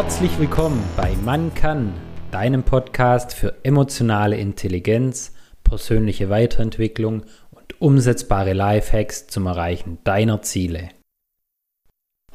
[0.00, 1.92] Herzlich willkommen bei Man kann,
[2.30, 5.32] deinem Podcast für emotionale Intelligenz,
[5.64, 10.90] persönliche Weiterentwicklung und umsetzbare Lifehacks zum Erreichen deiner Ziele.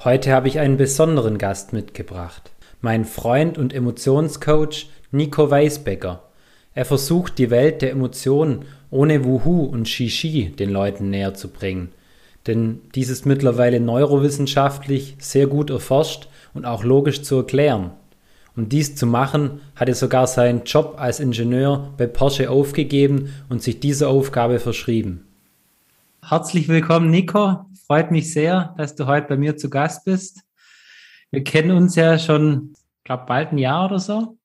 [0.03, 6.21] Heute habe ich einen besonderen Gast mitgebracht, mein Freund und Emotionscoach Nico Weisbecker.
[6.73, 11.93] Er versucht die Welt der Emotionen ohne Wuhu und Shishi den Leuten näher zu bringen.
[12.45, 17.91] Denn dies ist mittlerweile neurowissenschaftlich sehr gut erforscht und auch logisch zu erklären.
[18.55, 23.63] Um dies zu machen, hat er sogar seinen Job als Ingenieur bei Porsche aufgegeben und
[23.63, 25.27] sich dieser Aufgabe verschrieben.
[26.21, 27.65] Herzlich willkommen, Nico.
[27.87, 30.41] Freut mich sehr, dass du heute bei mir zu Gast bist.
[31.31, 34.37] Wir kennen uns ja schon, glaube bald ein Jahr oder so.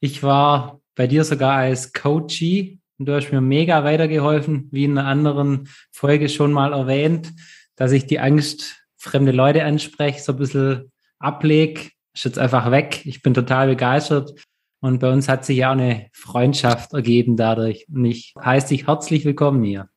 [0.00, 4.98] Ich war bei dir sogar als Coachie und du hast mir mega weitergeholfen, wie in
[4.98, 7.32] einer anderen Folge schon mal erwähnt,
[7.76, 13.04] dass ich die Angst, fremde Leute anspreche, so ein bisschen ablege, ist jetzt einfach weg.
[13.04, 14.32] Ich bin total begeistert.
[14.80, 17.86] Und bei uns hat sich ja auch eine Freundschaft ergeben dadurch.
[17.88, 19.88] Und ich heiße dich herzlich willkommen hier.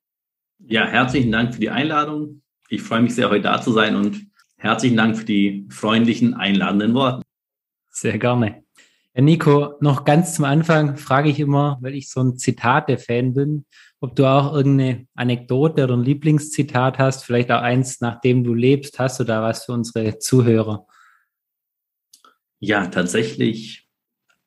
[0.60, 2.42] Ja, herzlichen Dank für die Einladung.
[2.70, 6.94] Ich freue mich sehr, heute da zu sein und herzlichen Dank für die freundlichen, einladenden
[6.94, 7.22] Worte.
[7.90, 8.64] Sehr gerne.
[9.14, 13.66] Ja, Nico, noch ganz zum Anfang frage ich immer, weil ich so ein Zitate-Fan bin,
[14.00, 19.00] ob du auch irgendeine Anekdote oder ein Lieblingszitat hast, vielleicht auch eins, nachdem du lebst.
[19.00, 20.86] Hast du da was für unsere Zuhörer?
[22.60, 23.88] Ja, tatsächlich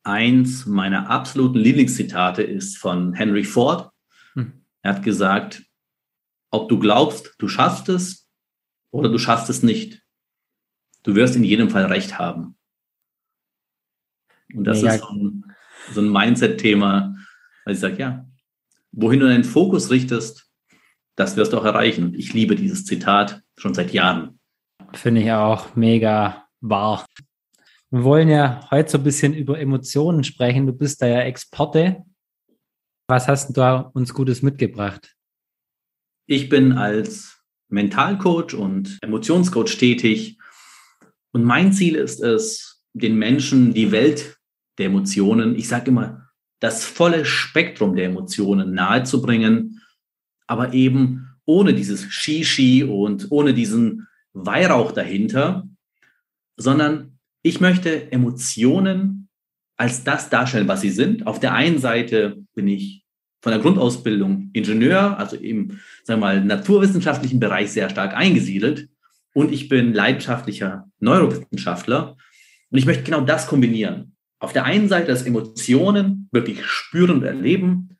[0.03, 3.91] eins meiner absoluten Lieblingszitate ist von Henry Ford.
[4.33, 4.65] Hm.
[4.81, 5.63] Er hat gesagt,
[6.49, 8.29] ob du glaubst, du schaffst es
[8.91, 10.01] oder du schaffst es nicht.
[11.03, 12.57] Du wirst in jedem Fall recht haben.
[14.53, 14.95] Und das Mega.
[14.95, 15.55] ist so ein,
[15.93, 17.15] so ein Mindset-Thema,
[17.65, 18.27] weil ich sage, ja,
[18.91, 20.51] wohin du deinen Fokus richtest,
[21.15, 22.13] das wirst du auch erreichen.
[22.15, 24.39] Ich liebe dieses Zitat schon seit Jahren.
[24.93, 27.05] Finde ich auch mega wahr.
[27.93, 30.65] Wir wollen ja heute so ein bisschen über Emotionen sprechen.
[30.65, 32.05] Du bist da ja Exporte.
[33.09, 35.13] Was hast du da uns Gutes mitgebracht?
[36.25, 40.37] Ich bin als Mentalcoach und Emotionscoach tätig.
[41.33, 44.37] Und mein Ziel ist es, den Menschen die Welt
[44.77, 46.29] der Emotionen, ich sage immer,
[46.61, 49.81] das volle Spektrum der Emotionen nahezubringen,
[50.47, 55.67] aber eben ohne dieses Shishi und ohne diesen Weihrauch dahinter,
[56.55, 57.10] sondern
[57.43, 59.29] ich möchte Emotionen
[59.77, 61.25] als das darstellen, was sie sind.
[61.25, 63.03] Auf der einen Seite bin ich
[63.41, 68.89] von der Grundausbildung Ingenieur, also im, sagen wir mal, naturwissenschaftlichen Bereich sehr stark eingesiedelt.
[69.33, 72.15] Und ich bin leidenschaftlicher Neurowissenschaftler.
[72.69, 74.15] Und ich möchte genau das kombinieren.
[74.39, 77.97] Auf der einen Seite das Emotionen wirklich spüren und erleben,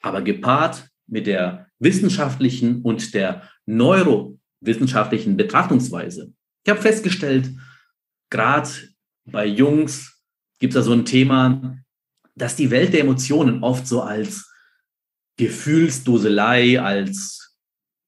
[0.00, 6.32] aber gepaart mit der wissenschaftlichen und der neurowissenschaftlichen Betrachtungsweise.
[6.64, 7.50] Ich habe festgestellt,
[8.30, 8.70] gerade
[9.24, 10.22] bei Jungs
[10.58, 11.78] gibt es da so ein Thema,
[12.34, 14.50] dass die Welt der Emotionen oft so als
[15.36, 17.56] Gefühlsduselei, als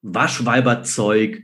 [0.02, 1.42] Waschweiberzeug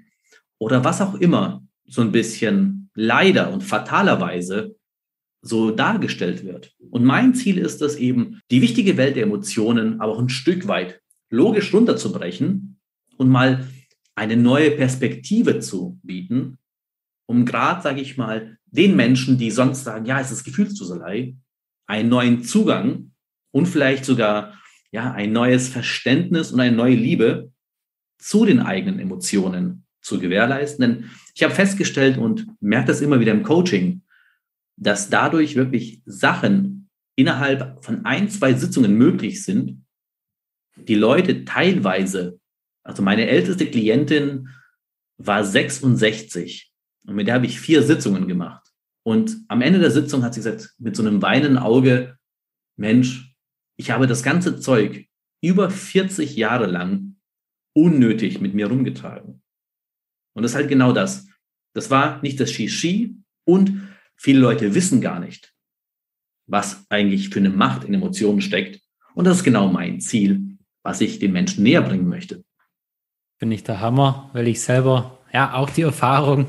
[0.58, 4.76] oder was auch immer so ein bisschen leider und fatalerweise
[5.40, 6.74] so dargestellt wird.
[6.90, 10.66] Und mein Ziel ist es eben, die wichtige Welt der Emotionen aber auch ein Stück
[10.66, 11.00] weit
[11.30, 12.78] logisch runterzubrechen
[13.16, 13.66] und mal
[14.14, 16.58] eine neue Perspektive zu bieten,
[17.26, 21.36] um gerade, sage ich mal, den Menschen, die sonst sagen, ja, es ist Gefühlsduselei,
[21.86, 23.12] einen neuen Zugang
[23.50, 24.54] und vielleicht sogar
[24.90, 27.52] ja, ein neues Verständnis und eine neue Liebe
[28.18, 30.80] zu den eigenen Emotionen zu gewährleisten.
[30.82, 34.02] Denn ich habe festgestellt und merke das immer wieder im Coaching,
[34.76, 39.84] dass dadurch wirklich Sachen innerhalb von ein, zwei Sitzungen möglich sind,
[40.76, 42.38] die Leute teilweise,
[42.84, 44.48] also meine älteste Klientin
[45.16, 46.67] war 66
[47.08, 48.70] und mit der habe ich vier Sitzungen gemacht.
[49.02, 52.18] Und am Ende der Sitzung hat sie gesagt, mit so einem weinenden Auge,
[52.76, 53.34] Mensch,
[53.78, 55.06] ich habe das ganze Zeug
[55.40, 57.16] über 40 Jahre lang
[57.74, 59.42] unnötig mit mir rumgetragen.
[60.34, 61.26] Und das ist halt genau das.
[61.72, 63.16] Das war nicht das Shishi
[63.46, 65.54] und viele Leute wissen gar nicht,
[66.46, 68.82] was eigentlich für eine Macht in Emotionen steckt.
[69.14, 72.44] Und das ist genau mein Ziel, was ich den Menschen näher bringen möchte.
[73.38, 76.46] Finde ich der Hammer, weil ich selber ja auch die Erfahrung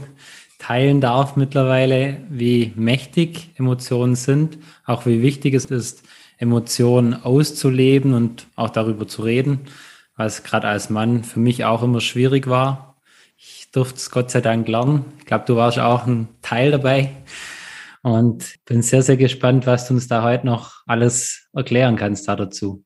[0.59, 6.03] teilen darf mittlerweile, wie mächtig Emotionen sind, auch wie wichtig es ist,
[6.37, 9.61] Emotionen auszuleben und auch darüber zu reden,
[10.15, 12.97] was gerade als Mann für mich auch immer schwierig war.
[13.37, 15.05] Ich durfte es Gott sei Dank lernen.
[15.19, 17.15] Ich glaube, du warst auch ein Teil dabei
[18.01, 22.35] und bin sehr, sehr gespannt, was du uns da heute noch alles erklären kannst da
[22.35, 22.83] dazu.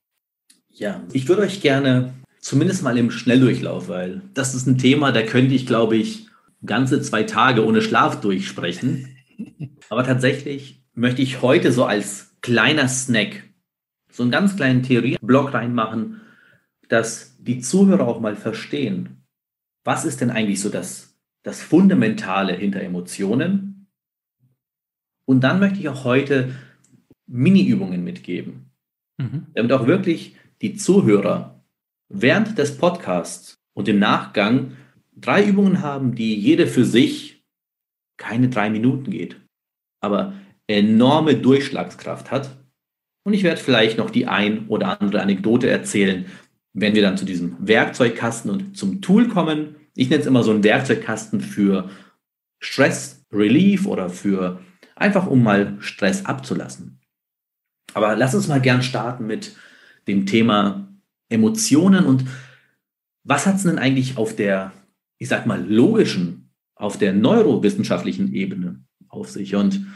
[0.70, 5.24] Ja, ich würde euch gerne zumindest mal im Schnelldurchlauf, weil das ist ein Thema, da
[5.24, 6.28] könnte ich, glaube ich,
[6.66, 9.18] ganze zwei Tage ohne Schlaf durchsprechen.
[9.90, 13.44] Aber tatsächlich möchte ich heute so als kleiner Snack
[14.10, 16.22] so einen ganz kleinen Theorieblock reinmachen,
[16.88, 19.24] dass die Zuhörer auch mal verstehen,
[19.84, 23.88] was ist denn eigentlich so das, das Fundamentale hinter Emotionen?
[25.26, 26.54] Und dann möchte ich auch heute
[27.26, 28.72] Mini-Übungen mitgeben,
[29.18, 29.48] mhm.
[29.56, 31.64] damit auch wirklich die Zuhörer
[32.10, 34.74] während des Podcasts und im Nachgang
[35.16, 37.44] drei Übungen haben, die jede für sich
[38.18, 39.40] keine drei Minuten geht,
[40.02, 40.34] aber
[40.68, 42.58] enorme Durchschlagskraft hat.
[43.26, 46.26] Und ich werde vielleicht noch die ein oder andere Anekdote erzählen,
[46.74, 49.76] wenn wir dann zu diesem Werkzeugkasten und zum Tool kommen.
[49.96, 51.90] Ich nenne es immer so einen Werkzeugkasten für
[52.60, 54.62] Stress Relief oder für
[54.96, 57.00] einfach um mal Stress abzulassen.
[57.94, 59.56] Aber lass uns mal gern starten mit
[60.08, 60.88] dem Thema
[61.30, 62.26] Emotionen und
[63.24, 64.74] was hat es denn eigentlich auf der,
[65.24, 69.56] ich sag mal, logischen, auf der neurowissenschaftlichen Ebene auf sich?
[69.56, 69.88] Und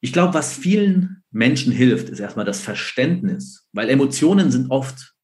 [0.00, 5.14] ich glaube, was vielen Menschen hilft, ist erstmal das Verständnis, weil Emotionen sind oft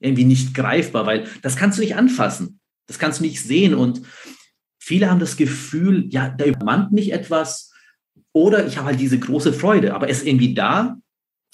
[0.00, 4.00] irgendwie nicht greifbar, weil das kannst du nicht anfassen, das kannst du nicht sehen und
[4.80, 7.70] viele haben das Gefühl, ja, da übermannt mich etwas
[8.32, 10.96] oder ich habe halt diese große Freude, aber es ist irgendwie da,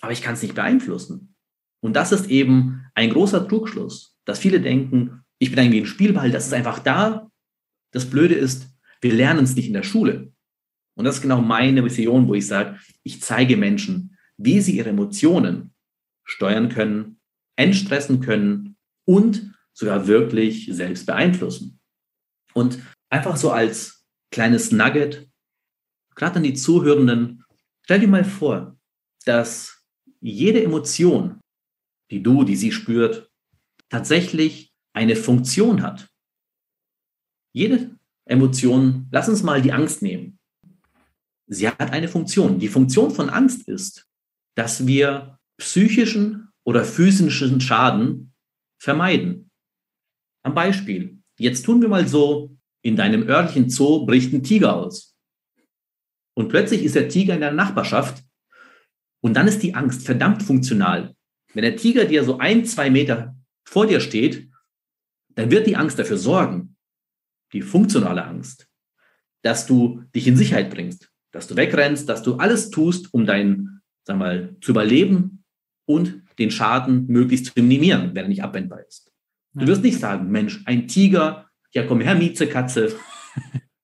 [0.00, 1.34] aber ich kann es nicht beeinflussen.
[1.80, 6.30] Und das ist eben ein großer Trugschluss, dass viele denken, ich bin irgendwie ein Spielball,
[6.30, 7.27] das ist einfach da.
[7.92, 8.68] Das Blöde ist,
[9.00, 10.32] wir lernen es nicht in der Schule.
[10.94, 14.90] Und das ist genau meine Vision, wo ich sage, ich zeige Menschen, wie sie ihre
[14.90, 15.74] Emotionen
[16.24, 17.20] steuern können,
[17.56, 21.80] entstressen können und sogar wirklich selbst beeinflussen.
[22.52, 22.80] Und
[23.10, 25.28] einfach so als kleines Nugget,
[26.14, 27.44] gerade an die Zuhörenden,
[27.84, 28.76] stell dir mal vor,
[29.24, 29.84] dass
[30.20, 31.40] jede Emotion,
[32.10, 33.30] die du, die sie spürt,
[33.88, 36.08] tatsächlich eine Funktion hat.
[37.58, 37.90] Jede
[38.24, 40.38] Emotion, lass uns mal die Angst nehmen.
[41.48, 42.60] Sie hat eine Funktion.
[42.60, 44.06] Die Funktion von Angst ist,
[44.54, 48.32] dass wir psychischen oder physischen Schaden
[48.80, 49.50] vermeiden.
[50.44, 55.16] Am Beispiel, jetzt tun wir mal so, in deinem örtlichen Zoo bricht ein Tiger aus.
[56.36, 58.22] Und plötzlich ist der Tiger in der Nachbarschaft
[59.20, 61.16] und dann ist die Angst verdammt funktional.
[61.54, 63.34] Wenn der Tiger dir so ein, zwei Meter
[63.64, 64.48] vor dir steht,
[65.34, 66.76] dann wird die Angst dafür sorgen,
[67.52, 68.68] die funktionale Angst,
[69.42, 73.80] dass du dich in Sicherheit bringst, dass du wegrennst, dass du alles tust, um dein,
[74.04, 75.44] sag mal, zu überleben
[75.86, 79.12] und den Schaden möglichst zu minimieren, wenn er nicht abwendbar ist.
[79.54, 82.96] Du wirst nicht sagen, Mensch, ein Tiger, ja komm her, Miezekatze.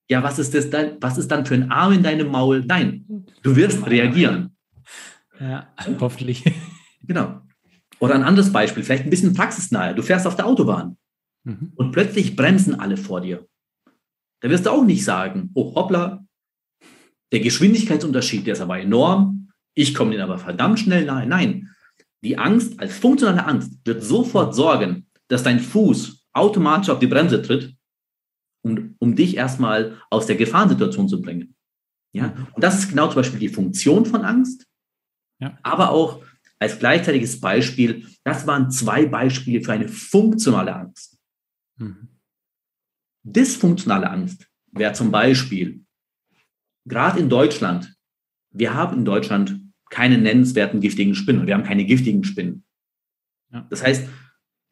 [0.06, 2.62] Ja, was ist das dann, was ist dann für ein Arm in deinem Maul?
[2.66, 3.06] Nein,
[3.43, 4.55] du wirst reagieren.
[5.40, 6.44] Ja, hoffentlich.
[7.06, 7.40] Genau.
[8.00, 9.94] Oder ein anderes Beispiel, vielleicht ein bisschen praxisnahe.
[9.94, 10.99] Du fährst auf der Autobahn
[11.44, 11.72] mhm.
[11.75, 13.46] und plötzlich bremsen alle vor dir.
[14.44, 16.23] Da wirst du auch nicht sagen, oh hoppla,
[17.32, 21.26] der Geschwindigkeitsunterschied, der ist aber enorm, ich komme denen aber verdammt schnell nahe.
[21.26, 21.70] Nein,
[22.23, 27.41] die Angst als funktionale Angst wird sofort sorgen, dass dein Fuß automatisch auf die Bremse
[27.41, 27.75] tritt,
[28.62, 31.56] um, um dich erstmal aus der Gefahrensituation zu bringen.
[32.12, 32.35] Ja?
[32.52, 34.67] Und das ist genau zum Beispiel die Funktion von Angst,
[35.40, 35.58] ja.
[35.62, 36.23] aber auch
[36.58, 41.17] als gleichzeitiges Beispiel, das waren zwei Beispiele für eine funktionale Angst.
[41.79, 42.11] Mhm.
[43.25, 45.85] Dysfunktionale Angst wäre zum Beispiel,
[46.85, 47.95] gerade in Deutschland,
[48.50, 51.47] wir haben in Deutschland keine nennenswerten giftigen Spinnen.
[51.47, 52.64] Wir haben keine giftigen Spinnen.
[53.52, 53.66] Ja.
[53.71, 54.09] Das heißt,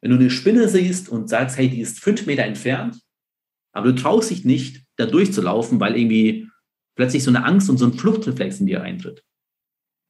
[0.01, 2.99] wenn du eine Spinne siehst und sagst, hey, die ist fünf Meter entfernt,
[3.71, 6.49] aber du traust dich nicht, da durchzulaufen, weil irgendwie
[6.95, 9.23] plötzlich so eine Angst und so ein Fluchtreflex in dir eintritt.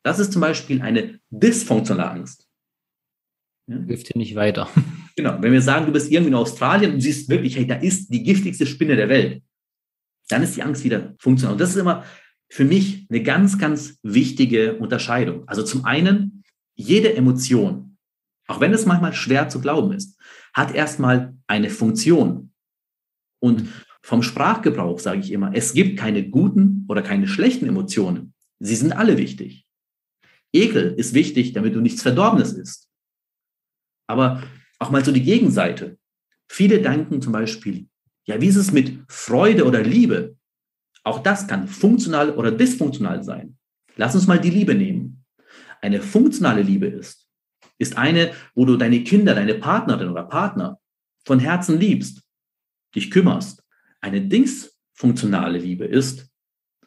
[0.03, 2.49] Das ist zum Beispiel eine dysfunktionale Angst.
[3.67, 3.77] Ja?
[3.77, 4.69] Hilft dir nicht weiter.
[5.15, 5.41] Genau.
[5.41, 8.23] Wenn wir sagen, du bist irgendwie in Australien und siehst wirklich, hey, da ist die
[8.23, 9.43] giftigste Spinne der Welt,
[10.29, 11.53] dann ist die Angst wieder funktional.
[11.53, 12.03] Und das ist immer
[12.49, 15.47] für mich eine ganz, ganz wichtige Unterscheidung.
[15.47, 16.43] Also zum einen,
[16.75, 17.97] jede Emotion,
[18.47, 20.19] auch wenn es manchmal schwer zu glauben ist,
[20.53, 22.51] hat erstmal eine Funktion.
[23.39, 23.69] Und
[24.01, 28.33] vom Sprachgebrauch sage ich immer, es gibt keine guten oder keine schlechten Emotionen.
[28.59, 29.65] Sie sind alle wichtig.
[30.53, 32.89] Ekel ist wichtig, damit du nichts Verdorbenes isst.
[34.07, 34.43] Aber
[34.83, 35.97] auch mal so die Gegenseite.
[36.49, 37.87] Viele denken zum Beispiel,
[38.25, 40.35] ja, wie ist es mit Freude oder Liebe?
[41.03, 43.57] Auch das kann funktional oder dysfunktional sein.
[43.95, 45.23] Lass uns mal die Liebe nehmen.
[45.81, 47.29] Eine funktionale Liebe ist,
[47.77, 50.79] ist eine, wo du deine Kinder, deine Partnerin oder Partner
[51.25, 52.21] von Herzen liebst,
[52.95, 53.63] dich kümmerst.
[54.01, 56.29] Eine dysfunktionale Liebe ist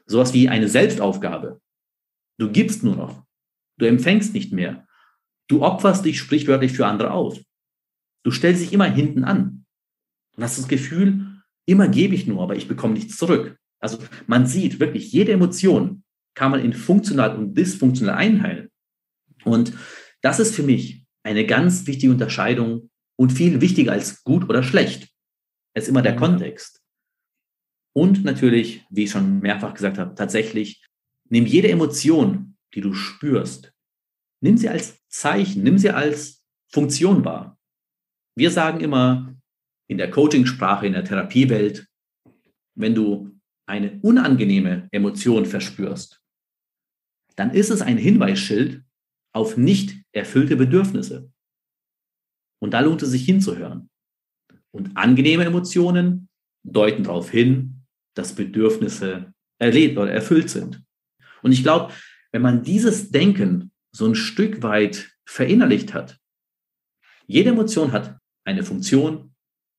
[0.07, 1.61] sowas wie eine Selbstaufgabe.
[2.39, 3.25] Du gibst nur noch.
[3.79, 4.87] Du empfängst nicht mehr.
[5.49, 7.41] Du opferst dich sprichwörtlich für andere aus.
[8.27, 9.67] Du stellst dich immer hinten an.
[10.35, 13.57] Du hast das Gefühl, immer gebe ich nur, aber ich bekomme nichts zurück.
[13.79, 16.03] Also man sieht wirklich, jede Emotion
[16.35, 18.69] kann man in funktional und dysfunktional einteilen.
[19.45, 19.75] Und
[20.23, 25.09] das ist für mich eine ganz wichtige Unterscheidung und viel wichtiger als gut oder schlecht.
[25.73, 26.83] Es ist immer der Kontext.
[27.93, 30.85] Und natürlich, wie ich schon mehrfach gesagt habe, tatsächlich,
[31.29, 33.73] nimm jede Emotion, die du spürst,
[34.41, 37.56] nimm sie als Zeichen, nimm sie als Funktion wahr.
[38.37, 39.35] Wir sagen immer
[39.89, 41.89] in der Coaching-Sprache, in der Therapiewelt,
[42.75, 46.21] wenn du eine unangenehme Emotion verspürst,
[47.35, 48.83] dann ist es ein Hinweisschild
[49.33, 51.31] auf nicht erfüllte Bedürfnisse.
[52.61, 53.91] Und da lohnt es sich hinzuhören.
[54.71, 56.29] Und angenehme Emotionen
[56.63, 57.83] deuten darauf hin,
[58.15, 60.83] dass Bedürfnisse erlebt oder erfüllt sind.
[61.43, 61.93] Und ich glaube,
[62.33, 66.19] wenn man dieses Denken so ein Stück weit verinnerlicht hat,
[67.27, 69.35] jede Emotion hat eine Funktion.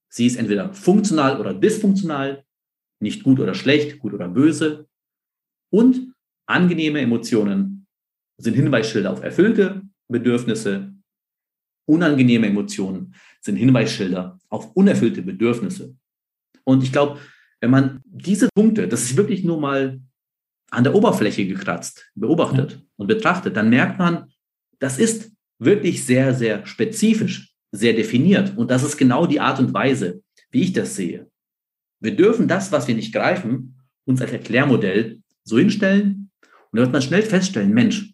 [0.10, 2.44] Sie ist entweder funktional oder dysfunktional,
[3.00, 4.88] nicht gut oder schlecht, gut oder böse.
[5.72, 6.14] Und
[6.46, 7.88] angenehme Emotionen
[8.38, 10.94] sind Hinweisschilder auf erfüllte Bedürfnisse.
[11.86, 15.96] Unangenehme Emotionen sind Hinweisschilder auf unerfüllte Bedürfnisse.
[16.64, 17.20] Und ich glaube,
[17.62, 20.02] wenn man diese Punkte, das ist wirklich nur mal
[20.70, 24.32] an der Oberfläche gekratzt, beobachtet und betrachtet, dann merkt man,
[24.80, 28.58] das ist wirklich sehr, sehr spezifisch, sehr definiert.
[28.58, 31.30] Und das ist genau die Art und Weise, wie ich das sehe.
[32.00, 36.28] Wir dürfen das, was wir nicht greifen, uns als Erklärmodell so hinstellen
[36.72, 38.14] und da wird man schnell feststellen, Mensch,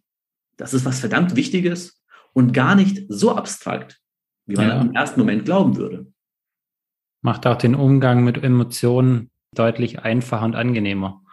[0.57, 2.01] das ist was verdammt Wichtiges
[2.33, 3.99] und gar nicht so abstrakt,
[4.45, 4.81] wie man ja.
[4.81, 6.11] im ersten Moment glauben würde.
[7.21, 11.23] Macht auch den Umgang mit Emotionen deutlich einfacher und angenehmer.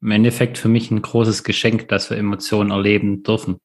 [0.00, 3.58] Im Endeffekt für mich ein großes Geschenk, dass wir Emotionen erleben dürfen.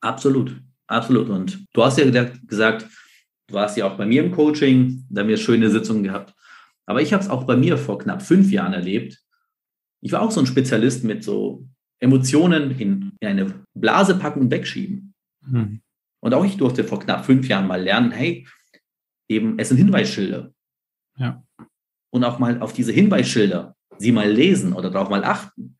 [0.00, 1.28] Absolut, absolut.
[1.28, 2.86] Und du hast ja gesagt,
[3.46, 6.34] du warst ja auch bei mir im Coaching, da haben wir schöne Sitzungen gehabt.
[6.86, 9.22] Aber ich habe es auch bei mir vor knapp fünf Jahren erlebt.
[10.00, 11.66] Ich war auch so ein Spezialist mit so
[12.00, 15.14] Emotionen in, in eine Blase packen und wegschieben.
[15.44, 15.80] Hm.
[16.20, 18.46] Und auch ich durfte vor knapp fünf Jahren mal lernen, hey,
[19.28, 20.52] eben, es sind Hinweisschilder.
[21.16, 21.44] Ja.
[22.10, 25.76] Und auch mal auf diese Hinweisschilder, sie mal lesen oder darauf mal achten,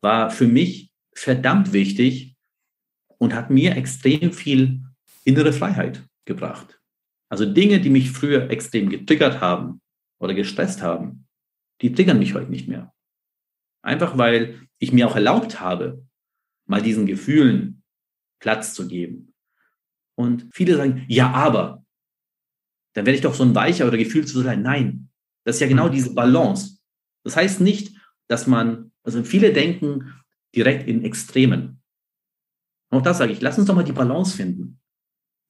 [0.00, 2.36] war für mich verdammt wichtig
[3.18, 4.82] und hat mir extrem viel
[5.24, 6.80] innere Freiheit gebracht.
[7.28, 9.80] Also Dinge, die mich früher extrem getriggert haben
[10.18, 11.26] oder gestresst haben,
[11.82, 12.94] die triggern mich heute nicht mehr.
[13.82, 16.04] Einfach weil ich mir auch erlaubt habe,
[16.66, 17.82] mal diesen Gefühlen
[18.40, 19.34] Platz zu geben.
[20.16, 21.84] Und viele sagen, ja, aber,
[22.94, 24.62] dann werde ich doch so ein weicher oder gefühlt zu sein.
[24.62, 25.10] Nein,
[25.44, 25.92] das ist ja genau mhm.
[25.92, 26.78] diese Balance.
[27.24, 27.96] Das heißt nicht,
[28.26, 30.12] dass man, also viele denken
[30.54, 31.77] direkt in Extremen.
[32.90, 34.80] Auch das sage ich, lass uns doch mal die Balance finden.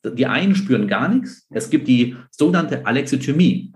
[0.04, 1.46] Die einen spüren gar nichts.
[1.50, 3.72] Es gibt die sogenannte Alexithymie.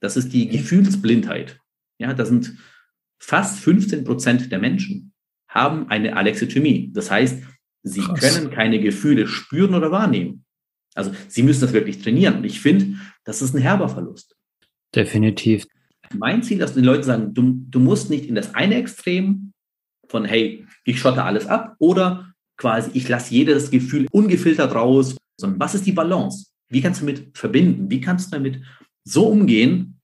[0.00, 1.58] Das ist die Gefühlsblindheit.
[1.98, 2.56] Ja, das sind
[3.18, 5.12] fast 15 Prozent der Menschen
[5.48, 6.90] haben eine Alexithymie.
[6.92, 7.42] Das heißt,
[7.82, 8.20] sie Krass.
[8.20, 10.44] können keine Gefühle spüren oder wahrnehmen.
[10.94, 12.38] Also sie müssen das wirklich trainieren.
[12.38, 14.34] Und ich finde, das ist ein herber Verlust.
[14.94, 15.66] Definitiv.
[16.14, 19.52] Mein Ziel ist, dass die Leute sagen, du, du musst nicht in das eine Extrem
[20.08, 22.31] von, hey, ich schotte alles ab oder
[22.62, 26.46] quasi, ich lasse jedes Gefühl ungefiltert raus, sondern was ist die Balance?
[26.68, 27.90] Wie kannst du damit verbinden?
[27.90, 28.62] Wie kannst du damit
[29.04, 30.00] so umgehen,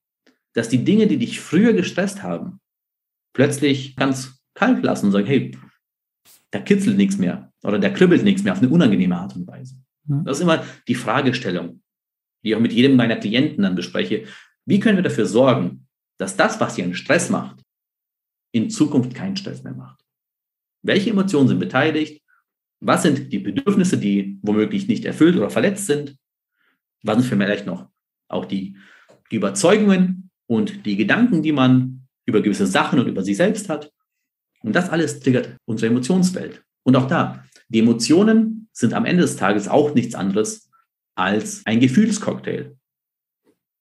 [0.55, 2.59] dass die Dinge, die dich früher gestresst haben,
[3.33, 5.57] plötzlich ganz kalt lassen und sagen, hey,
[6.51, 9.77] da kitzelt nichts mehr oder da kribbelt nichts mehr auf eine unangenehme Art und Weise.
[10.25, 11.83] Das ist immer die Fragestellung,
[12.43, 14.25] die ich auch mit jedem meiner Klienten dann bespreche.
[14.67, 15.87] Wie können wir dafür sorgen,
[16.19, 17.63] dass das, was einen Stress macht,
[18.53, 20.01] in Zukunft keinen Stress mehr macht?
[20.83, 22.21] Welche Emotionen sind beteiligt?
[22.81, 26.17] Was sind die Bedürfnisse, die womöglich nicht erfüllt oder verletzt sind?
[27.03, 27.89] Was sind vielleicht noch
[28.29, 28.77] auch die,
[29.31, 33.93] die Überzeugungen und die Gedanken, die man über gewisse Sachen und über sich selbst hat?
[34.63, 36.63] Und das alles triggert unsere Emotionswelt.
[36.85, 40.71] Und auch da, die Emotionen sind am Ende des Tages auch nichts anderes
[41.15, 42.77] als ein Gefühlscocktail.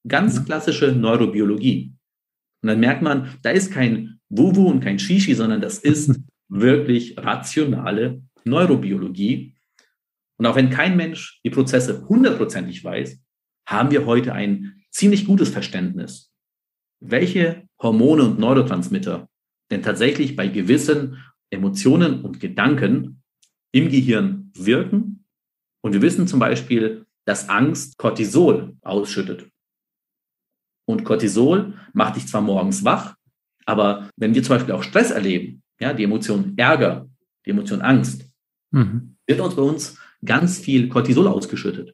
[0.08, 1.94] Ganz klassische Neurobiologie.
[2.62, 7.18] Und dann merkt man, da ist kein Wuwu und kein Shishi, sondern das ist wirklich
[7.18, 9.56] rationale Neurobiologie.
[10.38, 13.20] Und auch wenn kein Mensch die Prozesse hundertprozentig weiß,
[13.68, 16.32] haben wir heute ein ziemlich gutes Verständnis,
[17.00, 19.28] welche Hormone und Neurotransmitter
[19.70, 23.22] denn tatsächlich bei gewissen Emotionen und Gedanken
[23.72, 25.26] im Gehirn wirken.
[25.82, 29.50] Und wir wissen zum Beispiel, dass Angst Cortisol ausschüttet.
[30.86, 33.16] Und Cortisol macht dich zwar morgens wach,
[33.66, 37.10] aber wenn wir zum Beispiel auch Stress erleben, ja, die Emotion Ärger,
[37.46, 38.27] die Emotion Angst,
[38.72, 39.18] mhm.
[39.26, 41.94] wird uns bei uns ganz viel Cortisol ausgeschüttet.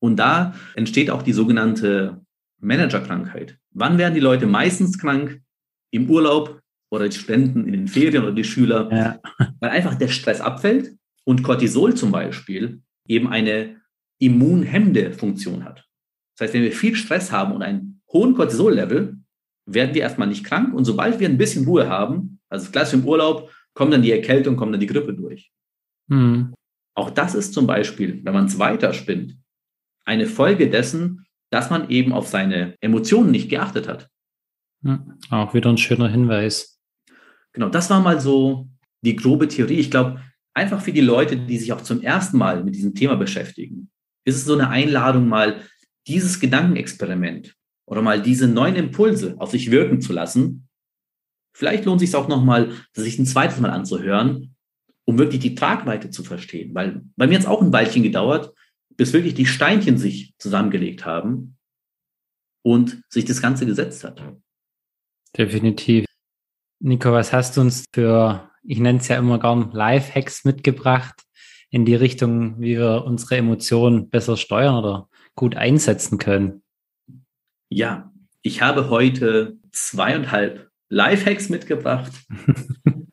[0.00, 2.24] Und da entsteht auch die sogenannte
[2.60, 3.58] Managerkrankheit.
[3.70, 5.40] Wann werden die Leute meistens krank?
[5.90, 9.20] Im Urlaub oder die Studenten in den Ferien oder die Schüler, ja.
[9.60, 13.80] weil einfach der Stress abfällt und Cortisol zum Beispiel eben eine
[14.18, 15.86] immunhemmende Funktion hat.
[16.36, 19.18] Das heißt, wenn wir viel Stress haben und einen hohen Cortisol-Level,
[19.66, 23.04] werden wir erstmal nicht krank und sobald wir ein bisschen Ruhe haben, also das im
[23.04, 25.52] Urlaub, kommt dann die Erkältung, kommt dann die Grippe durch.
[26.12, 26.54] Mhm.
[26.94, 29.38] Auch das ist zum Beispiel, wenn man es weiterspinnt,
[30.04, 34.08] eine Folge dessen, dass man eben auf seine Emotionen nicht geachtet hat.
[34.84, 36.78] Ja, auch wieder ein schöner Hinweis.
[37.52, 38.68] Genau, das war mal so
[39.02, 39.78] die grobe Theorie.
[39.78, 40.20] Ich glaube,
[40.54, 43.90] einfach für die Leute, die sich auch zum ersten Mal mit diesem Thema beschäftigen,
[44.24, 45.62] ist es so eine Einladung, mal
[46.06, 47.54] dieses Gedankenexperiment
[47.86, 50.68] oder mal diese neuen Impulse auf sich wirken zu lassen.
[51.56, 54.51] Vielleicht lohnt es sich auch nochmal, sich ein zweites Mal anzuhören,
[55.04, 56.74] um wirklich die Tragweite zu verstehen.
[56.74, 58.54] Weil bei mir hat es auch ein Weilchen gedauert,
[58.96, 61.56] bis wirklich die Steinchen sich zusammengelegt haben
[62.62, 64.22] und sich das Ganze gesetzt hat.
[65.36, 66.04] Definitiv.
[66.80, 71.22] Nico, was hast du uns für, ich nenne es ja immer gern, Live-Hacks mitgebracht
[71.70, 76.62] in die Richtung, wie wir unsere Emotionen besser steuern oder gut einsetzen können?
[77.70, 82.12] Ja, ich habe heute zweieinhalb Live-Hacks mitgebracht.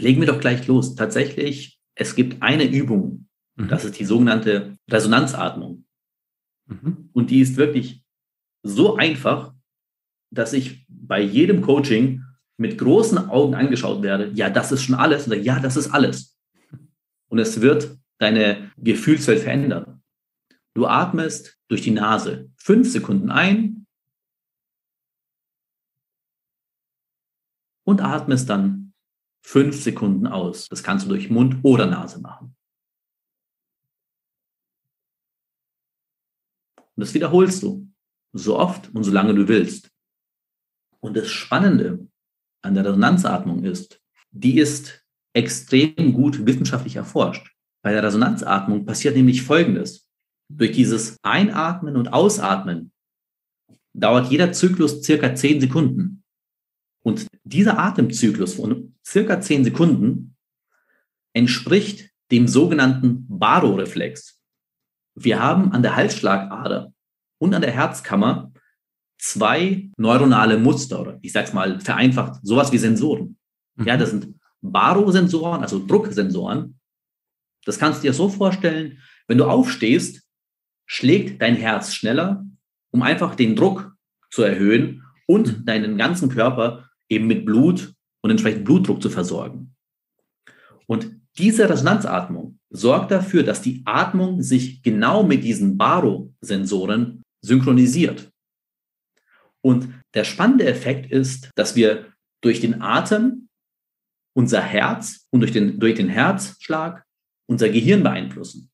[0.00, 0.94] Legen wir doch gleich los.
[0.94, 3.68] Tatsächlich, es gibt eine Übung, mhm.
[3.68, 5.84] das ist die sogenannte Resonanzatmung.
[6.66, 7.10] Mhm.
[7.12, 8.04] Und die ist wirklich
[8.62, 9.54] so einfach,
[10.32, 12.24] dass ich bei jedem Coaching
[12.56, 14.30] mit großen Augen angeschaut werde.
[14.34, 15.26] Ja, das ist schon alles.
[15.26, 16.38] Oder ja, das ist alles.
[17.28, 20.02] Und es wird deine Gefühlswelt verändern.
[20.74, 23.86] Du atmest durch die Nase fünf Sekunden ein
[27.84, 28.79] und atmest dann
[29.42, 30.68] fünf Sekunden aus.
[30.68, 32.56] Das kannst du durch Mund oder Nase machen.
[36.96, 37.90] Und das wiederholst du
[38.32, 39.90] so oft und so lange du willst.
[41.00, 42.06] Und das Spannende
[42.62, 44.00] an der Resonanzatmung ist,
[44.30, 47.54] die ist extrem gut wissenschaftlich erforscht.
[47.82, 50.08] Bei der Resonanzatmung passiert nämlich Folgendes.
[50.52, 52.92] Durch dieses Einatmen und Ausatmen
[53.94, 56.19] dauert jeder Zyklus circa zehn Sekunden.
[57.52, 60.36] Dieser Atemzyklus von circa zehn Sekunden
[61.32, 64.40] entspricht dem sogenannten Baroreflex.
[65.16, 66.92] Wir haben an der Halsschlagader
[67.38, 68.52] und an der Herzkammer
[69.18, 73.36] zwei neuronale Muster, oder ich sag's mal vereinfacht, sowas wie Sensoren.
[73.74, 73.86] Mhm.
[73.86, 76.78] Ja, das sind Barosensoren, also Drucksensoren.
[77.64, 80.22] Das kannst du dir so vorstellen, wenn du aufstehst,
[80.86, 82.46] schlägt dein Herz schneller,
[82.92, 83.92] um einfach den Druck
[84.30, 85.64] zu erhöhen und mhm.
[85.64, 87.92] deinen ganzen Körper eben mit Blut
[88.22, 89.74] und entsprechend Blutdruck zu versorgen.
[90.86, 98.30] Und diese Resonanzatmung sorgt dafür, dass die Atmung sich genau mit diesen Barosensoren synchronisiert.
[99.62, 103.48] Und der spannende Effekt ist, dass wir durch den Atem
[104.34, 107.04] unser Herz und durch den, durch den Herzschlag
[107.46, 108.70] unser Gehirn beeinflussen.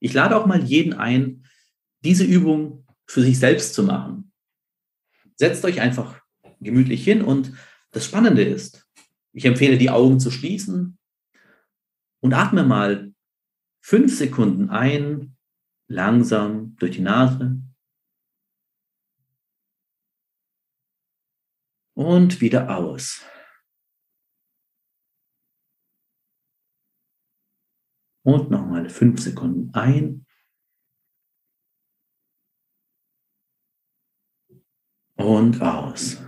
[0.00, 1.44] Ich lade auch mal jeden ein,
[2.04, 4.32] diese Übung für sich selbst zu machen.
[5.36, 6.21] Setzt euch einfach
[6.62, 7.52] gemütlich hin und
[7.90, 8.88] das Spannende ist,
[9.32, 10.98] ich empfehle die Augen zu schließen
[12.20, 13.12] und atme mal
[13.80, 15.36] fünf Sekunden ein,
[15.88, 17.60] langsam durch die Nase
[21.94, 23.24] und wieder aus.
[28.24, 30.26] Und nochmal fünf Sekunden ein.
[35.16, 36.22] Und aus.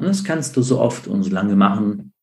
[0.00, 2.14] Und das kannst du so oft und so lange machen.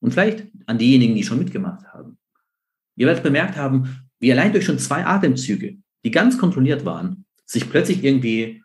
[0.00, 2.18] Und vielleicht an diejenigen, die schon mitgemacht haben.
[2.96, 7.70] Ihr werdet bemerkt haben, wie allein durch schon zwei Atemzüge, die ganz kontrolliert waren, sich
[7.70, 8.64] plötzlich irgendwie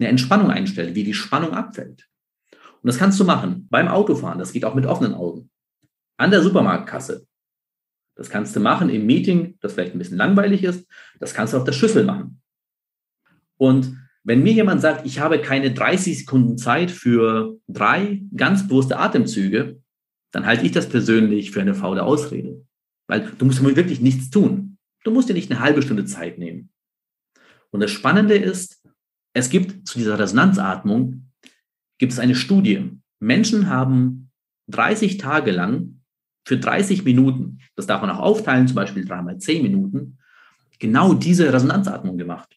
[0.00, 2.08] eine Entspannung einstellt, wie die Spannung abfällt.
[2.50, 5.50] Und das kannst du machen beim Autofahren, das geht auch mit offenen Augen.
[6.16, 7.28] An der Supermarktkasse.
[8.16, 10.84] Das kannst du machen im Meeting, das vielleicht ein bisschen langweilig ist.
[11.20, 12.42] Das kannst du auf der Schüssel machen.
[13.56, 18.98] Und wenn mir jemand sagt, ich habe keine 30 Sekunden Zeit für drei ganz bewusste
[18.98, 19.80] Atemzüge,
[20.32, 22.64] dann halte ich das persönlich für eine faule Ausrede.
[23.06, 24.78] Weil du musst wirklich nichts tun.
[25.04, 26.70] Du musst dir nicht eine halbe Stunde Zeit nehmen.
[27.70, 28.82] Und das Spannende ist,
[29.34, 31.30] es gibt zu dieser Resonanzatmung,
[31.98, 32.90] gibt es eine Studie.
[33.20, 34.30] Menschen haben
[34.68, 36.00] 30 Tage lang
[36.46, 40.18] für 30 Minuten, das darf man auch aufteilen, zum Beispiel dreimal 10 Minuten,
[40.78, 42.56] genau diese Resonanzatmung gemacht.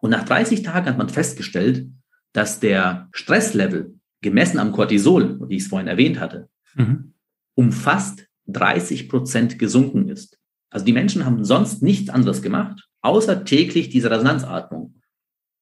[0.00, 1.88] Und nach 30 Tagen hat man festgestellt,
[2.32, 7.14] dass der Stresslevel gemessen am Cortisol, wie ich es vorhin erwähnt hatte, mhm.
[7.54, 10.38] um fast 30 Prozent gesunken ist.
[10.70, 15.00] Also die Menschen haben sonst nichts anderes gemacht, außer täglich diese Resonanzatmung.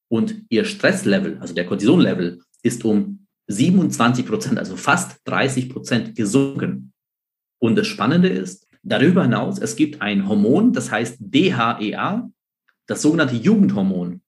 [0.08, 6.92] Und ihr Stresslevel, also der Cortisonlevel, ist um 27 Prozent, also fast 30 Prozent gesunken.
[7.58, 12.30] Und das Spannende ist, darüber hinaus, es gibt ein Hormon, das heißt DHEA,
[12.86, 14.22] das sogenannte Jugendhormon.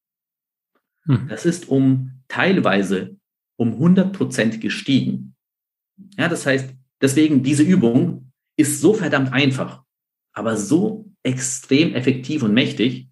[1.05, 1.29] Hm.
[1.29, 3.17] Das ist um teilweise
[3.57, 5.35] um 100 Prozent gestiegen.
[6.17, 9.83] Ja, das heißt, deswegen diese Übung ist so verdammt einfach,
[10.33, 13.09] aber so extrem effektiv und mächtig,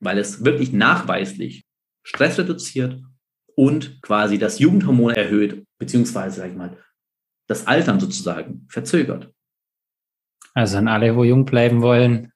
[0.00, 1.64] weil es wirklich nachweislich
[2.02, 3.02] Stress reduziert
[3.54, 6.76] und quasi das Jugendhormon erhöht, beziehungsweise, sag ich mal,
[7.48, 9.32] das Altern sozusagen verzögert.
[10.54, 12.32] Also an alle, wo jung bleiben wollen,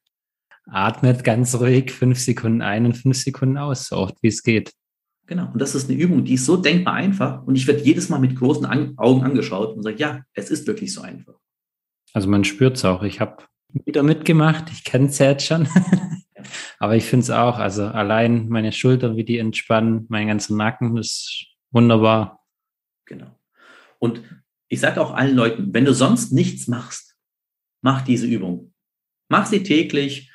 [0.71, 4.73] atmet ganz ruhig fünf Sekunden ein und fünf Sekunden aus, so oft wie es geht.
[5.27, 5.49] Genau.
[5.53, 7.45] Und das ist eine Übung, die ist so denkbar einfach.
[7.45, 10.67] Und ich werde jedes Mal mit großen An Augen angeschaut und sage, ja, es ist
[10.67, 11.35] wirklich so einfach.
[12.13, 13.03] Also man spürt es auch.
[13.05, 13.45] Ich habe
[13.85, 14.71] wieder mitgemacht.
[14.73, 15.69] Ich kenne es ja jetzt schon.
[16.79, 17.59] Aber ich finde es auch.
[17.59, 22.45] Also allein meine Schultern, wie die entspannen, mein ganzer Nacken, ist wunderbar.
[23.05, 23.39] Genau.
[23.99, 24.23] Und
[24.69, 27.17] ich sage auch allen Leuten, wenn du sonst nichts machst,
[27.83, 28.73] mach diese Übung.
[29.29, 30.30] Mach sie täglich.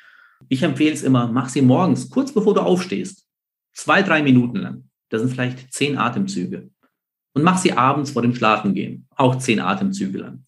[0.48, 3.26] Ich empfehle es immer, mach sie morgens, kurz bevor du aufstehst.
[3.72, 4.90] Zwei, drei Minuten lang.
[5.10, 6.70] Das sind vielleicht zehn Atemzüge.
[7.34, 9.06] Und mach sie abends vor dem Schlafengehen.
[9.10, 10.44] Auch zehn Atemzüge lang.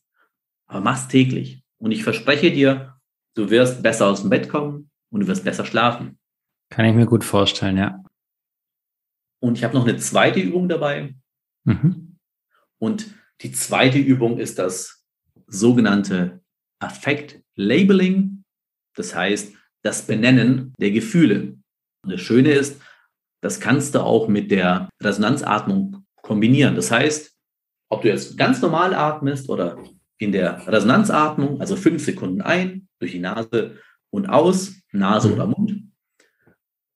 [0.66, 1.62] Aber mach's täglich.
[1.78, 2.98] Und ich verspreche dir,
[3.34, 6.18] du wirst besser aus dem Bett kommen und du wirst besser schlafen.
[6.70, 8.02] Kann ich mir gut vorstellen, ja.
[9.40, 11.14] Und ich habe noch eine zweite Übung dabei.
[11.64, 12.16] Mhm.
[12.78, 15.04] Und die zweite Übung ist das
[15.46, 16.42] sogenannte
[16.80, 18.44] Affect Labeling.
[18.94, 21.56] Das heißt, das Benennen der Gefühle.
[22.02, 22.80] Und das Schöne ist,
[23.40, 26.74] das kannst du auch mit der Resonanzatmung kombinieren.
[26.74, 27.32] Das heißt,
[27.90, 29.78] ob du jetzt ganz normal atmest oder
[30.18, 33.78] in der Resonanzatmung, also fünf Sekunden ein durch die Nase
[34.10, 35.84] und aus, Nase oder Mund.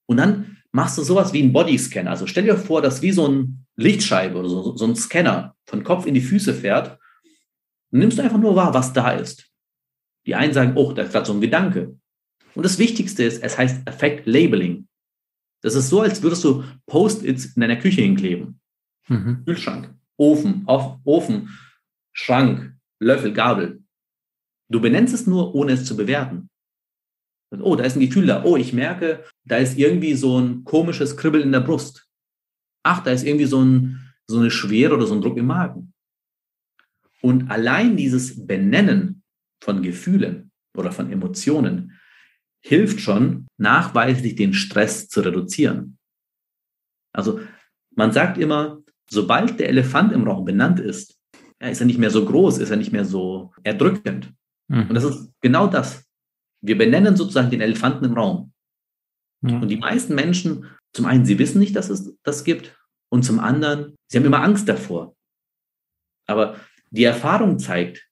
[0.07, 2.09] Und dann machst du sowas wie ein Bodyscan.
[2.09, 5.85] Also stell dir vor, dass wie so ein Lichtscheibe oder so, so ein Scanner von
[5.85, 6.99] Kopf in die Füße fährt.
[7.91, 9.49] Dann nimmst du einfach nur wahr, was da ist.
[10.27, 11.97] Die einen sagen, oh, da ist gerade so ein Gedanke.
[12.55, 14.89] Und das Wichtigste ist, es heißt Effect Labeling.
[15.63, 18.61] Das ist so, als würdest du Post-its in deiner Küche hinkleben.
[19.09, 19.45] Mhm.
[19.45, 21.49] Kühlschrank, Ofen, auf, Ofen,
[22.13, 23.83] Schrank, Löffel, Gabel.
[24.69, 26.49] Du benennst es nur, ohne es zu bewerten.
[27.61, 28.45] Oh, da ist ein Gefühl da.
[28.45, 32.09] Oh, ich merke, da ist irgendwie so ein komisches Kribbeln in der Brust.
[32.83, 35.93] Ach, da ist irgendwie so, ein, so eine Schwere oder so ein Druck im Magen.
[37.21, 39.23] Und allein dieses Benennen
[39.63, 41.92] von Gefühlen oder von Emotionen
[42.65, 45.99] hilft schon, nachweislich den Stress zu reduzieren.
[47.13, 47.41] Also
[47.95, 48.79] man sagt immer,
[49.11, 51.19] sobald der Elefant im Raum benannt ist,
[51.61, 54.33] ist er nicht mehr so groß, ist er nicht mehr so erdrückend.
[54.69, 54.89] Mhm.
[54.89, 56.05] Und das ist genau das.
[56.61, 58.53] Wir benennen sozusagen den Elefanten im Raum.
[59.43, 59.63] Mhm.
[59.63, 62.77] Und die meisten Menschen, zum einen, sie wissen nicht, dass es das gibt,
[63.11, 65.15] und zum anderen, sie haben immer Angst davor.
[66.27, 66.57] Aber
[66.91, 68.09] die Erfahrung zeigt,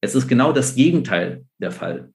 [0.00, 2.13] es ist genau das Gegenteil der Fall.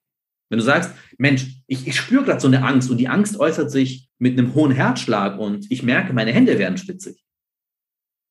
[0.50, 3.70] Wenn du sagst, Mensch, ich, ich spüre gerade so eine Angst und die Angst äußert
[3.70, 7.24] sich mit einem hohen Herzschlag und ich merke, meine Hände werden spitzig.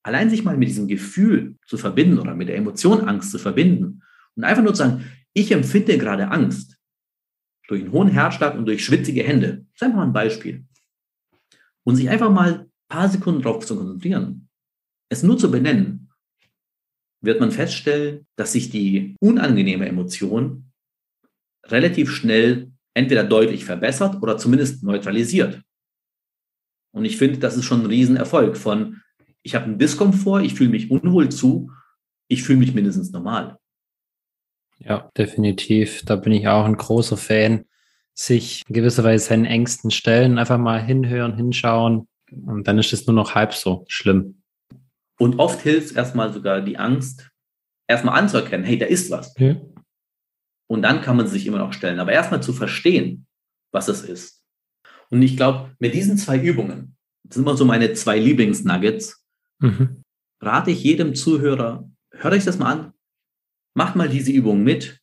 [0.04, 4.04] Allein sich mal mit diesem Gefühl zu verbinden oder mit der Emotion Angst zu verbinden
[4.36, 6.78] und einfach nur zu sagen, ich empfinde gerade Angst
[7.68, 9.66] durch einen hohen Herzschlag und durch schwitzige Hände.
[9.74, 10.66] Das ist einfach mal ein Beispiel.
[11.86, 14.50] Und sich einfach mal ein paar Sekunden darauf zu konzentrieren,
[15.10, 16.10] es nur zu benennen,
[17.22, 20.69] wird man feststellen, dass sich die unangenehme Emotion
[21.72, 25.62] relativ schnell entweder deutlich verbessert oder zumindest neutralisiert.
[26.92, 29.02] Und ich finde, das ist schon ein Riesenerfolg von
[29.42, 31.72] ich habe einen Diskomfort, ich fühle mich unwohl zu,
[32.28, 33.58] ich fühle mich mindestens normal.
[34.80, 36.04] Ja, definitiv.
[36.06, 37.66] Da bin ich auch ein großer Fan.
[38.14, 42.08] Sich in gewisser Weise seinen Ängsten stellen, einfach mal hinhören, hinschauen.
[42.32, 44.42] Und dann ist es nur noch halb so schlimm.
[45.18, 47.30] Und oft hilft es erstmal sogar die Angst,
[47.88, 49.34] erstmal anzuerkennen, hey, da ist was.
[49.38, 49.56] Ja.
[50.70, 52.00] Und dann kann man sich immer noch stellen.
[52.00, 53.26] Aber erstmal zu verstehen,
[53.72, 54.46] was es ist.
[55.10, 59.26] Und ich glaube, mit diesen zwei Übungen, das sind immer so meine zwei Lieblingsnuggets,
[59.60, 60.04] mhm.
[60.40, 62.94] rate ich jedem Zuhörer, hört euch das mal an,
[63.74, 65.02] macht mal diese Übung mit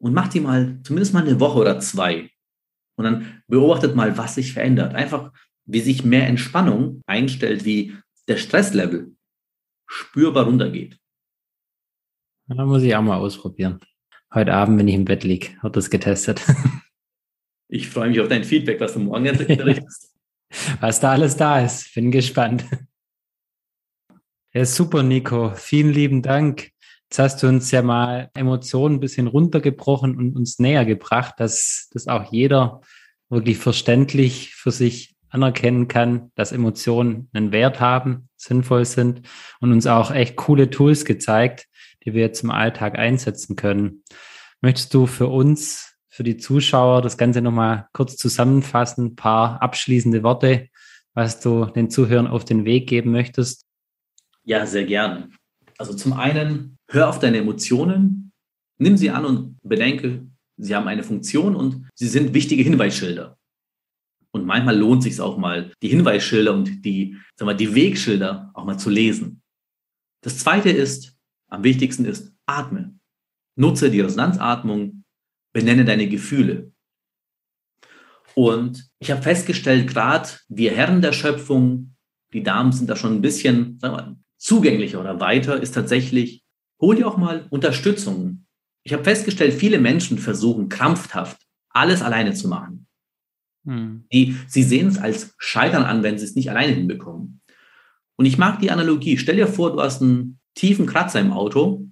[0.00, 2.30] und macht die mal zumindest mal eine Woche oder zwei.
[2.96, 4.94] Und dann beobachtet mal, was sich verändert.
[4.94, 5.32] Einfach,
[5.64, 7.96] wie sich mehr Entspannung einstellt, wie
[8.28, 9.16] der Stresslevel
[9.86, 10.98] spürbar runtergeht.
[12.46, 13.80] Da muss ich auch mal ausprobieren.
[14.32, 16.42] Heute Abend, wenn ich im Bett liege, wird das getestet.
[17.70, 20.14] Ich freue mich auf dein Feedback, was du morgen berichtest.
[20.80, 21.92] was da alles da ist.
[21.94, 22.64] Bin gespannt.
[24.54, 25.52] Ja, super, Nico.
[25.54, 26.70] Vielen lieben Dank.
[27.10, 31.90] Jetzt hast du uns ja mal Emotionen ein bisschen runtergebrochen und uns näher gebracht, dass
[31.92, 32.80] das auch jeder
[33.28, 39.22] wirklich verständlich für sich anerkennen kann, dass Emotionen einen Wert haben, sinnvoll sind
[39.60, 41.66] und uns auch echt coole Tools gezeigt,
[42.04, 44.02] die wir jetzt im Alltag einsetzen können.
[44.60, 50.68] Möchtest du für uns, für die Zuschauer das Ganze nochmal kurz zusammenfassen, paar abschließende Worte,
[51.14, 53.64] was du den Zuhörern auf den Weg geben möchtest?
[54.44, 55.30] Ja, sehr gerne.
[55.76, 58.32] Also zum einen, hör auf deine Emotionen,
[58.78, 63.37] nimm sie an und bedenke, sie haben eine Funktion und sie sind wichtige Hinweisschilder.
[64.30, 68.64] Und manchmal lohnt sich auch mal, die Hinweisschilder und die, sagen wir, die Wegschilder auch
[68.64, 69.42] mal zu lesen.
[70.22, 71.16] Das zweite ist,
[71.48, 72.98] am wichtigsten ist, atme.
[73.56, 75.04] Nutze die Resonanzatmung,
[75.52, 76.72] benenne deine Gefühle.
[78.34, 81.96] Und ich habe festgestellt, gerade wir Herren der Schöpfung,
[82.32, 86.44] die Damen sind da schon ein bisschen sagen wir, zugänglicher oder weiter, ist tatsächlich,
[86.80, 88.46] hol dir auch mal Unterstützung.
[88.84, 92.87] Ich habe festgestellt, viele Menschen versuchen krampfhaft alles alleine zu machen.
[93.64, 94.04] Hm.
[94.12, 97.40] Die, sie sehen es als Scheitern an, wenn sie es nicht alleine hinbekommen.
[98.16, 99.16] Und ich mag die Analogie.
[99.16, 101.88] Stell dir vor, du hast einen tiefen Kratzer im Auto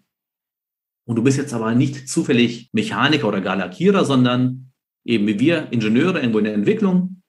[1.06, 4.72] und du bist jetzt aber nicht zufällig Mechaniker oder gar Lackierer, sondern
[5.04, 7.22] eben wie wir Ingenieure irgendwo in der Entwicklung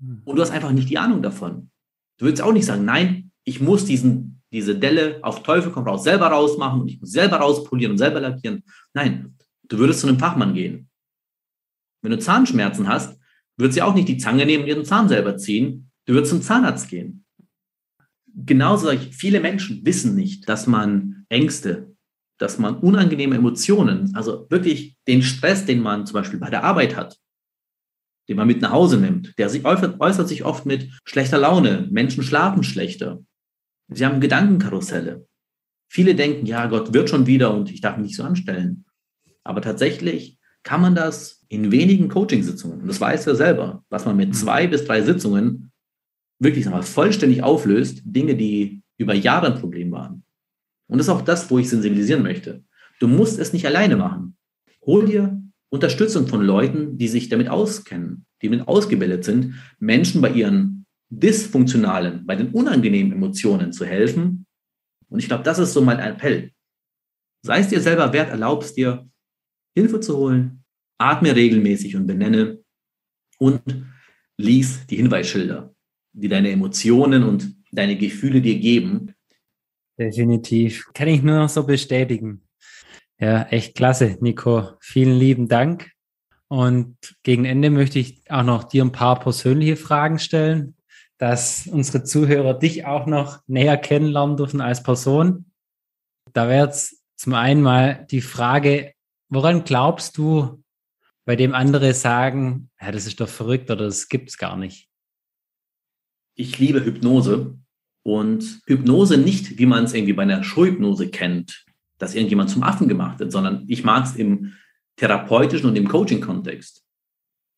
[0.00, 0.22] hm.
[0.24, 1.70] und du hast einfach nicht die Ahnung davon.
[2.18, 6.04] Du würdest auch nicht sagen, nein, ich muss diesen, diese Delle auf Teufel komm raus
[6.04, 8.62] selber rausmachen und ich muss selber rauspolieren und selber lackieren.
[8.94, 10.88] Nein, du würdest zu einem Fachmann gehen.
[12.02, 13.18] Wenn du Zahnschmerzen hast,
[13.56, 15.90] würdest du auch nicht die Zange nehmen und ihren Zahn selber ziehen.
[16.06, 17.24] Du würdest zum Zahnarzt gehen.
[18.34, 21.94] Genauso viele Menschen wissen nicht, dass man Ängste,
[22.38, 26.96] dass man unangenehme Emotionen, also wirklich den Stress, den man zum Beispiel bei der Arbeit
[26.96, 27.18] hat,
[28.28, 31.88] den man mit nach Hause nimmt, der sich äußert, äußert sich oft mit schlechter Laune.
[31.90, 33.22] Menschen schlafen schlechter.
[33.88, 35.26] Sie haben Gedankenkarusselle.
[35.88, 38.84] Viele denken, ja, Gott wird schon wieder und ich darf mich nicht so anstellen.
[39.44, 44.16] Aber tatsächlich kann man das in wenigen Coachingsitzungen, und das weiß er selber, was man
[44.16, 44.32] mit mhm.
[44.32, 45.70] zwei bis drei Sitzungen
[46.40, 50.24] wirklich mal, vollständig auflöst, Dinge, die über Jahre ein Problem waren.
[50.88, 52.64] Und das ist auch das, wo ich sensibilisieren möchte.
[52.98, 54.36] Du musst es nicht alleine machen.
[54.84, 60.30] Hol dir Unterstützung von Leuten, die sich damit auskennen, die damit ausgebildet sind, Menschen bei
[60.30, 64.46] ihren dysfunktionalen, bei den unangenehmen Emotionen zu helfen.
[65.08, 66.50] Und ich glaube, das ist so mein Appell.
[67.42, 69.08] Sei es dir selber wert, erlaubst dir,
[69.74, 70.64] Hilfe zu holen,
[70.98, 72.62] atme regelmäßig und benenne
[73.38, 73.62] und
[74.36, 75.74] lies die Hinweisschilder,
[76.12, 79.14] die deine Emotionen und deine Gefühle dir geben.
[79.98, 80.90] Definitiv.
[80.94, 82.42] Kann ich nur noch so bestätigen.
[83.18, 84.70] Ja, echt klasse, Nico.
[84.80, 85.92] Vielen lieben Dank.
[86.48, 90.76] Und gegen Ende möchte ich auch noch dir ein paar persönliche Fragen stellen,
[91.18, 95.46] dass unsere Zuhörer dich auch noch näher kennenlernen dürfen als Person.
[96.32, 98.93] Da wäre jetzt zum einen mal die Frage,
[99.34, 100.62] woran glaubst du,
[101.24, 104.88] bei dem andere sagen, ja, das ist doch verrückt oder das gibt es gar nicht?
[106.34, 107.58] Ich liebe Hypnose
[108.02, 111.64] und Hypnose nicht, wie man es irgendwie bei einer Schulhypnose kennt,
[111.98, 114.54] dass irgendjemand zum Affen gemacht wird, sondern ich mag es im
[114.96, 116.84] therapeutischen und im Coaching-Kontext.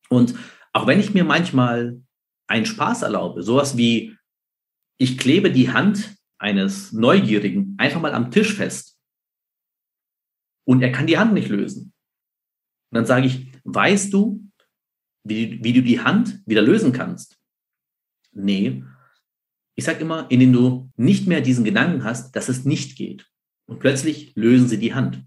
[0.09, 0.35] Und
[0.73, 2.01] auch wenn ich mir manchmal
[2.47, 4.15] einen Spaß erlaube, sowas wie,
[4.97, 8.96] ich klebe die Hand eines Neugierigen einfach mal am Tisch fest
[10.67, 11.93] und er kann die Hand nicht lösen.
[12.91, 14.43] Und dann sage ich, weißt du,
[15.23, 17.39] wie, wie du die Hand wieder lösen kannst?
[18.33, 18.83] Nee.
[19.75, 23.25] Ich sage immer, indem du nicht mehr diesen Gedanken hast, dass es nicht geht.
[23.65, 25.23] Und plötzlich lösen sie die Hand.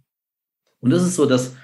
[0.80, 1.56] Und das ist so das,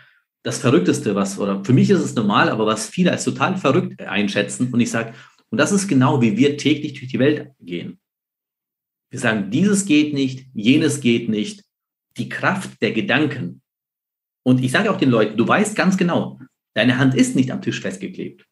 [0.42, 4.00] das Verrückteste, was, oder für mich ist es normal, aber was viele als total verrückt
[4.00, 4.72] einschätzen.
[4.72, 5.12] Und ich sage,
[5.50, 8.00] und das ist genau, wie wir täglich durch die Welt gehen.
[9.10, 11.64] Wir sagen, dieses geht nicht, jenes geht nicht.
[12.16, 13.62] Die Kraft der Gedanken.
[14.46, 16.38] Und ich sage auch den Leuten, du weißt ganz genau,
[16.72, 18.46] deine Hand ist nicht am Tisch festgeklebt.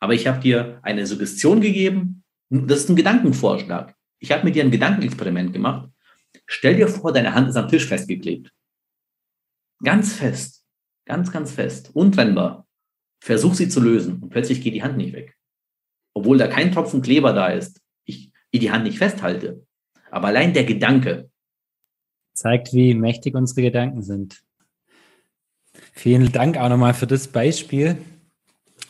[0.00, 2.24] Aber ich habe dir eine Suggestion gegeben.
[2.48, 3.94] Das ist ein Gedankenvorschlag.
[4.18, 5.88] Ich habe mit dir ein Gedankenexperiment gemacht.
[6.46, 8.52] Stell dir vor, deine Hand ist am Tisch festgeklebt.
[9.84, 10.64] Ganz fest.
[11.06, 11.92] Ganz, ganz fest.
[11.94, 12.66] Untrennbar.
[13.22, 15.36] Versuch sie zu lösen und plötzlich geht die Hand nicht weg.
[16.12, 17.80] Obwohl da kein Tropfen Kleber da ist.
[18.04, 19.64] Ich, die Hand nicht festhalte.
[20.10, 21.29] Aber allein der Gedanke.
[22.40, 24.42] Zeigt, wie mächtig unsere Gedanken sind.
[25.92, 27.98] Vielen Dank auch nochmal für das Beispiel.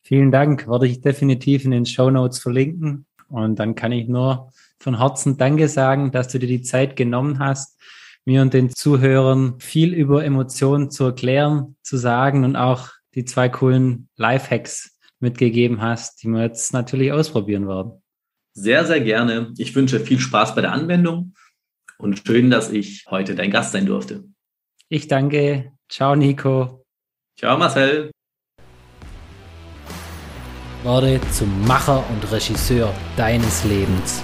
[0.00, 3.04] Vielen Dank, werde ich definitiv in den Show Notes verlinken.
[3.28, 7.38] Und dann kann ich nur von Herzen Danke sagen, dass du dir die Zeit genommen
[7.38, 7.78] hast,
[8.24, 13.50] mir und den Zuhörern viel über Emotionen zu erklären, zu sagen und auch die zwei
[13.50, 14.93] coolen Lifehacks
[15.24, 18.02] mitgegeben hast, die wir jetzt natürlich ausprobieren werden.
[18.52, 19.52] Sehr, sehr gerne.
[19.58, 21.34] Ich wünsche viel Spaß bei der Anwendung
[21.98, 24.24] und schön, dass ich heute dein Gast sein durfte.
[24.88, 25.72] Ich danke.
[25.88, 26.84] Ciao, Nico.
[27.36, 28.10] Ciao, Marcel.
[30.84, 34.22] Werde zum Macher und Regisseur deines Lebens.